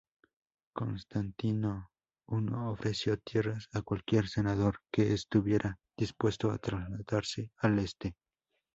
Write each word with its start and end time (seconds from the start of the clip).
Constantino 0.73 1.91
I 2.27 2.39
ofreció 2.65 3.19
tierras 3.19 3.69
a 3.71 3.83
cualquier 3.83 4.27
senador 4.27 4.79
que 4.91 5.13
estuviera 5.13 5.77
dispuesto 5.95 6.49
a 6.49 6.57
trasladarse 6.57 7.51
al 7.57 7.77
Este. 7.77 8.15